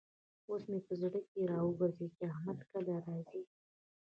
اوس 0.49 0.63
مې 0.71 0.79
په 0.87 0.93
زړه 1.01 1.19
کې 1.29 1.41
را 1.49 1.59
وګرزېد 1.63 2.11
چې 2.17 2.23
احمد 2.31 2.59
کله 2.71 2.93
راځي. 3.05 3.43